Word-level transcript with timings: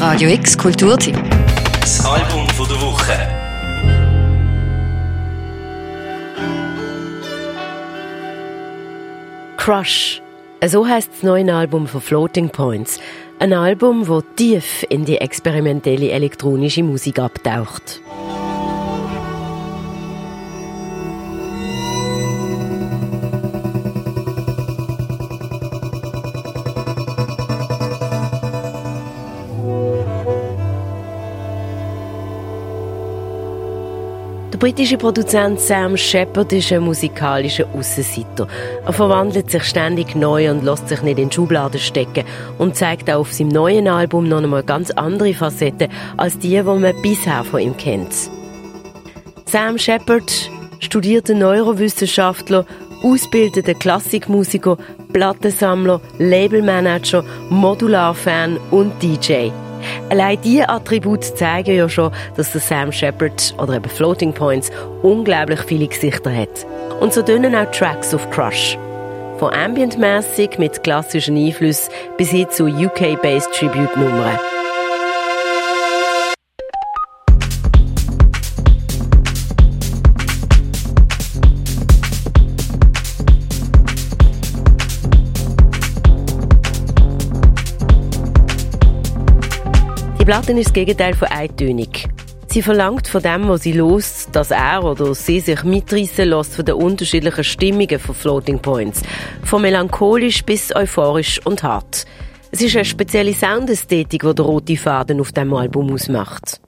Radio 0.00 0.30
X 0.30 0.56
Kulturtipp. 0.56 1.14
Das 1.78 2.02
Album 2.06 2.48
von 2.48 2.66
der 2.66 2.80
Woche. 2.80 3.12
Crush. 9.58 10.22
So 10.66 10.88
heißt 10.88 11.10
das 11.12 11.22
neue 11.22 11.54
Album 11.54 11.86
von 11.86 12.00
Floating 12.00 12.48
Points. 12.48 12.98
Ein 13.40 13.52
Album, 13.52 14.06
das 14.06 14.24
tief 14.36 14.86
in 14.88 15.04
die 15.04 15.18
experimentelle 15.18 16.10
elektronische 16.12 16.82
Musik 16.82 17.18
abtaucht. 17.18 18.00
Britische 34.58 34.98
Produzent 34.98 35.60
Sam 35.60 35.96
Shepard 35.96 36.52
ist 36.52 36.72
ein 36.72 36.82
musikalischer 36.82 37.66
Aussenseiter. 37.72 38.48
Er 38.84 38.92
verwandelt 38.92 39.50
sich 39.50 39.62
ständig 39.62 40.16
neu 40.16 40.50
und 40.50 40.64
lässt 40.64 40.88
sich 40.88 41.02
nicht 41.02 41.20
in 41.20 41.30
Schubladen 41.30 41.78
stecken 41.78 42.24
und 42.58 42.74
zeigt 42.74 43.08
auch 43.08 43.20
auf 43.20 43.32
seinem 43.32 43.48
neuen 43.50 43.86
Album 43.86 44.28
noch 44.28 44.42
einmal 44.42 44.64
ganz 44.64 44.90
andere 44.90 45.34
Facetten 45.34 45.88
als 46.16 46.38
die, 46.38 46.48
die 46.56 46.62
man 46.62 46.94
bisher 47.00 47.44
von 47.44 47.60
ihm 47.60 47.76
kennt. 47.76 48.12
Sam 49.46 49.78
Shepard, 49.78 50.50
studierter 50.80 51.34
Neurowissenschaftler, 51.34 52.66
ausgebildeter 53.02 53.74
Klassikmusiker, 53.74 54.78
Plattensammler, 55.12 56.00
Labelmanager, 56.18 57.24
Modularfan 57.50 58.58
und 58.70 58.92
DJ. 59.02 59.50
Allein 60.08 60.38
diese 60.42 60.68
Attribute 60.68 61.24
zeigen 61.24 61.76
ja 61.76 61.88
schon, 61.88 62.12
dass 62.36 62.52
der 62.52 62.60
Sam 62.60 62.92
Shepard 62.92 63.54
oder 63.58 63.74
eben 63.74 63.88
Floating 63.88 64.32
Points 64.32 64.70
unglaublich 65.02 65.60
viele 65.60 65.88
Gesichter 65.88 66.34
hat. 66.34 66.66
Und 67.00 67.12
so 67.12 67.22
dünnen 67.22 67.54
auch 67.54 67.70
Tracks 67.70 68.14
auf 68.14 68.28
Crush. 68.30 68.76
Von 69.38 69.54
ambientmäßig 69.54 70.58
mit 70.58 70.82
klassischen 70.82 71.36
Einflüssen 71.36 71.92
bis 72.18 72.30
hin 72.30 72.46
zu 72.50 72.66
UK-based 72.66 73.52
Tribute-Nummern. 73.52 74.38
Platte 90.24 90.52
ist 90.52 90.66
das 90.66 90.72
Gegenteil 90.74 91.14
von 91.14 91.28
eintönig. 91.28 92.06
Sie 92.46 92.62
verlangt 92.62 93.06
von 93.06 93.22
dem, 93.22 93.48
was 93.48 93.62
sie 93.62 93.72
lost, 93.72 94.28
dass 94.32 94.50
er 94.50 94.82
oder 94.84 95.14
sie 95.14 95.40
sich 95.40 95.62
mitreißen 95.62 96.28
lässt 96.28 96.54
von 96.56 96.64
den 96.64 96.74
unterschiedlichen 96.74 97.44
Stimmungen 97.44 97.98
von 97.98 98.14
Floating 98.14 98.58
Points. 98.58 99.02
Von 99.44 99.62
melancholisch 99.62 100.44
bis 100.44 100.74
euphorisch 100.74 101.40
und 101.46 101.62
hart. 101.62 102.06
Es 102.50 102.60
ist 102.60 102.74
eine 102.74 102.84
spezielle 102.84 103.32
Soundästhetik, 103.32 104.22
die 104.22 104.34
der 104.34 104.44
rote 104.44 104.76
Faden 104.76 105.20
auf 105.20 105.32
diesem 105.32 105.54
Album 105.54 105.92
ausmacht. 105.92 106.60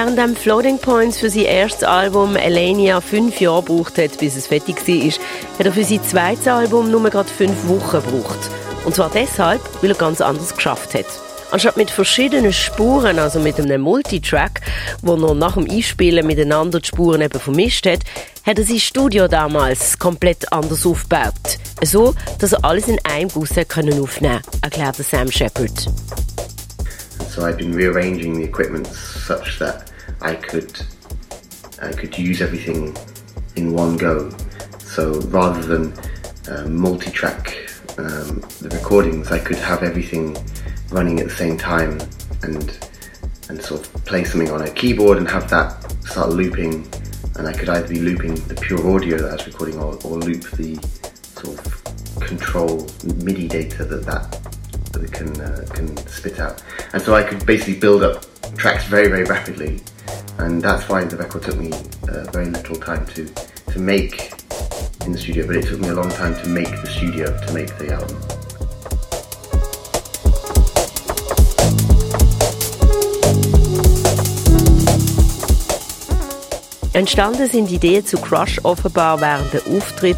Während 0.00 0.16
dem 0.16 0.36
Floating 0.36 0.78
Points 0.78 1.18
für 1.18 1.28
sein 1.28 1.46
erstes 1.46 1.82
Album 1.82 2.36
Elenia 2.36 3.00
fünf 3.00 3.40
Jahre 3.40 3.64
gebraucht 3.64 3.98
hat, 3.98 4.16
bis 4.18 4.36
es 4.36 4.46
fertig 4.46 4.76
war, 4.86 5.58
hat 5.58 5.66
er 5.66 5.72
für 5.72 5.82
sein 5.82 6.00
zweites 6.04 6.46
Album 6.46 6.92
nur 6.92 7.02
gerade 7.10 7.28
fünf 7.28 7.66
Wochen 7.66 8.00
gebraucht. 8.00 8.38
Und 8.84 8.94
zwar 8.94 9.10
deshalb, 9.12 9.60
weil 9.82 9.90
er 9.90 9.96
ganz 9.96 10.20
anders 10.20 10.54
geschafft 10.54 10.94
hat. 10.94 11.06
Anstatt 11.50 11.76
mit 11.76 11.90
verschiedenen 11.90 12.52
Spuren, 12.52 13.18
also 13.18 13.40
mit 13.40 13.58
einem 13.58 13.80
Multitrack, 13.80 14.60
wo 15.02 15.16
er 15.16 15.34
nach 15.34 15.54
dem 15.54 15.68
Einspielen 15.68 16.24
miteinander 16.24 16.78
die 16.78 16.86
Spuren 16.86 17.20
eben 17.20 17.40
vermischt 17.40 17.84
hat, 17.84 18.04
hat 18.46 18.56
er 18.56 18.64
sein 18.64 18.78
Studio 18.78 19.26
damals 19.26 19.98
komplett 19.98 20.52
anders 20.52 20.86
aufgebaut. 20.86 21.58
So, 21.82 22.14
dass 22.38 22.52
er 22.52 22.64
alles 22.64 22.86
in 22.86 23.00
einem 23.02 23.30
Guss 23.30 23.50
aufnehmen 23.58 24.06
konnte, 24.06 24.42
erklärt 24.62 24.94
Sam 24.94 25.28
Shepard. 25.28 25.88
So 27.38 27.46
I've 27.46 27.56
been 27.56 27.70
rearranging 27.70 28.36
the 28.36 28.42
equipment 28.42 28.88
such 28.88 29.60
that 29.60 29.92
I 30.20 30.34
could 30.34 30.76
I 31.80 31.92
could 31.92 32.18
use 32.18 32.42
everything 32.42 32.96
in 33.54 33.72
one 33.72 33.96
go. 33.96 34.28
So 34.80 35.20
rather 35.30 35.62
than 35.62 35.92
uh, 36.50 36.64
multi-track 36.68 37.70
um, 37.96 38.40
the 38.60 38.70
recordings, 38.72 39.30
I 39.30 39.38
could 39.38 39.58
have 39.58 39.84
everything 39.84 40.36
running 40.90 41.20
at 41.20 41.28
the 41.28 41.32
same 41.32 41.56
time 41.56 42.00
and 42.42 42.76
and 43.48 43.62
sort 43.62 43.86
of 43.86 44.04
play 44.04 44.24
something 44.24 44.50
on 44.50 44.62
a 44.62 44.70
keyboard 44.72 45.18
and 45.18 45.28
have 45.28 45.48
that 45.50 45.92
start 46.02 46.30
looping. 46.30 46.88
And 47.36 47.46
I 47.46 47.52
could 47.52 47.68
either 47.68 47.86
be 47.86 48.00
looping 48.00 48.34
the 48.48 48.56
pure 48.56 48.84
audio 48.92 49.16
that 49.16 49.30
I 49.30 49.34
was 49.34 49.46
recording 49.46 49.78
or, 49.78 49.94
or 50.04 50.18
loop 50.18 50.42
the 50.56 50.74
sort 51.22 51.56
of 51.56 52.18
control 52.18 52.84
MIDI 53.22 53.46
data 53.46 53.84
that 53.84 54.04
that 54.06 54.47
that 54.98 55.12
can 55.12 55.40
uh, 55.40 55.66
can 55.72 55.96
spit 56.06 56.38
out. 56.38 56.62
And 56.92 57.02
so 57.02 57.14
I 57.14 57.22
could 57.22 57.44
basically 57.46 57.78
build 57.78 58.02
up 58.02 58.24
tracks 58.56 58.84
very 58.86 59.08
very 59.08 59.24
rapidly, 59.24 59.80
and 60.38 60.60
that's 60.62 60.88
why 60.88 61.04
the 61.04 61.16
record 61.16 61.42
took 61.42 61.56
me 61.56 61.72
uh, 62.08 62.24
very 62.30 62.46
little 62.46 62.76
time 62.76 63.06
to 63.06 63.26
to 63.72 63.78
make 63.78 64.32
in 65.04 65.12
the 65.12 65.18
studio. 65.18 65.46
But 65.46 65.56
it 65.56 65.66
took 65.66 65.80
me 65.80 65.88
a 65.88 65.94
long 65.94 66.10
time 66.10 66.34
to 66.42 66.48
make 66.48 66.70
the 66.70 66.86
studio 66.86 67.26
to 67.46 67.52
make 67.52 67.76
the 67.78 67.92
album. 67.92 68.37
Entstanden 76.98 77.46
sind 77.46 77.70
Ideen 77.70 78.04
zu 78.04 78.16
Crush 78.16 78.58
offenbar 78.64 79.20
während 79.20 79.52
der 79.52 79.60
Auftritt 79.72 80.16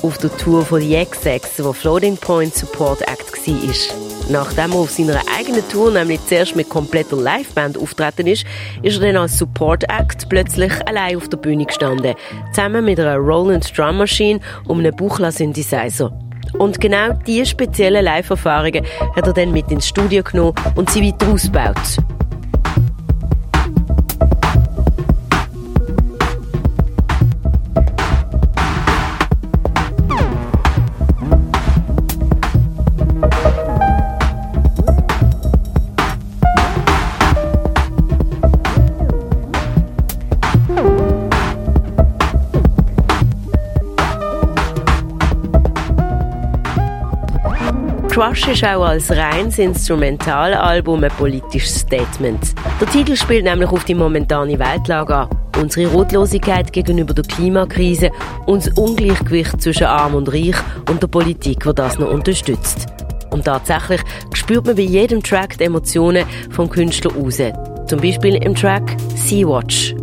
auf 0.00 0.16
der 0.18 0.34
Tour 0.36 0.64
von 0.64 0.80
The 0.80 1.04
XX, 1.04 1.64
wo 1.64 1.72
Floating 1.72 2.16
Point 2.16 2.54
Support 2.54 3.02
Act 3.02 3.36
war. 3.48 4.30
Nachdem 4.30 4.70
er 4.70 4.78
auf 4.78 4.90
seiner 4.90 5.20
eigenen 5.36 5.68
Tour 5.68 5.90
nämlich 5.90 6.24
zuerst 6.28 6.54
mit 6.54 6.68
kompletter 6.68 7.16
Liveband 7.16 7.76
auftreten 7.76 8.28
ist, 8.28 8.46
ist 8.82 9.00
er 9.00 9.08
dann 9.08 9.22
als 9.22 9.36
Support 9.38 9.90
Act 9.90 10.28
plötzlich 10.28 10.72
allein 10.86 11.16
auf 11.16 11.28
der 11.28 11.38
Bühne 11.38 11.64
gestanden, 11.64 12.14
zusammen 12.52 12.84
mit 12.84 13.00
einer 13.00 13.16
Roland 13.16 13.76
Drum 13.76 13.98
Machine 13.98 14.38
und 14.68 14.78
einem 14.78 14.94
Buchla 14.94 15.32
Synthesizer. 15.32 16.16
Und 16.58 16.80
genau 16.80 17.12
diese 17.26 17.46
speziellen 17.46 18.04
Live-Erfahrungen 18.04 18.86
hat 19.16 19.26
er 19.26 19.32
dann 19.32 19.50
mit 19.50 19.68
ins 19.72 19.88
Studio 19.88 20.22
genommen 20.22 20.54
und 20.76 20.90
sie 20.90 21.02
weiter 21.02 21.26
ausgebaut. 21.26 21.98
Crush 48.14 48.46
ist 48.46 48.62
auch 48.62 48.84
als 48.84 49.10
reines 49.10 49.58
Instrumentalalbum 49.58 51.02
ein 51.02 51.10
politisches 51.10 51.80
Statement. 51.80 52.54
Der 52.80 52.86
Titel 52.86 53.16
spielt 53.16 53.42
nämlich 53.42 53.68
auf 53.70 53.84
die 53.84 53.96
momentane 53.96 54.56
Weltlage 54.56 55.16
an. 55.16 55.28
Unsere 55.60 55.90
Rotlosigkeit 55.90 56.72
gegenüber 56.72 57.12
der 57.12 57.24
Klimakrise 57.24 58.12
das 58.46 58.68
Ungleichgewicht 58.78 59.60
zwischen 59.60 59.88
Arm 59.88 60.14
und 60.14 60.32
Reich 60.32 60.54
und 60.88 61.02
der 61.02 61.08
Politik, 61.08 61.64
die 61.64 61.74
das 61.74 61.98
noch 61.98 62.12
unterstützt. 62.12 62.86
Und 63.30 63.46
tatsächlich 63.46 64.00
spürt 64.32 64.64
man 64.64 64.76
bei 64.76 64.82
jedem 64.82 65.20
Track 65.20 65.58
die 65.58 65.64
Emotionen 65.64 66.24
vom 66.50 66.70
Künstler 66.70 67.12
raus. 67.12 67.40
Zum 67.88 68.00
Beispiel 68.00 68.36
im 68.36 68.54
Track 68.54 68.96
Sea-Watch 69.16 69.93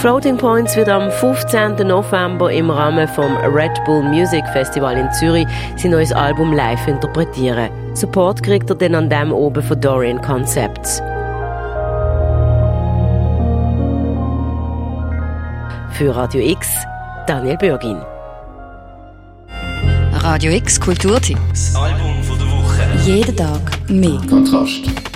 Floating 0.00 0.38
Points 0.38 0.76
wird 0.76 0.88
am 0.88 1.10
15. 1.10 1.86
November 1.86 2.50
im 2.50 2.70
Rahmen 2.70 3.06
vom 3.06 3.36
Red 3.36 3.84
Bull 3.84 4.02
Music 4.02 4.42
Festival 4.54 4.96
in 4.96 5.12
Zürich 5.12 5.46
sein 5.76 5.90
neues 5.90 6.10
Album 6.10 6.54
live 6.54 6.88
interpretieren. 6.88 7.68
Support 7.92 8.42
kriegt 8.42 8.70
er 8.70 8.76
dann 8.76 8.94
an 8.94 9.10
dem 9.10 9.30
oben 9.30 9.62
von 9.62 9.78
Dorian 9.78 10.18
Concepts. 10.22 11.02
Für 15.92 16.16
Radio 16.16 16.40
X, 16.40 16.66
Daniel 17.26 17.58
Bürgin. 17.58 18.00
Radio 20.14 20.52
X 20.52 20.80
Kulturtipps. 20.80 21.76
Album 21.76 22.22
von 22.22 22.38
der 22.38 22.46
Woche. 22.46 22.80
Jeden 23.04 23.36
Tag 23.36 23.60
mehr. 23.90 24.18
Kontrast. 24.30 25.09